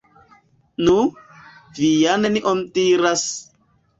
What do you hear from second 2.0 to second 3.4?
ja nenion diras!